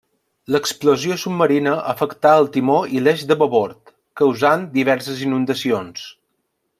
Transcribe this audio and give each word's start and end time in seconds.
L'explosió 0.53 1.17
submarina 1.23 1.73
afectà 1.91 2.31
el 2.39 2.49
timó 2.57 2.79
i 2.99 3.03
l'eix 3.07 3.23
de 3.33 3.39
babord, 3.43 3.93
causant 4.23 4.65
diverses 4.79 5.23
inundacions. 5.29 6.09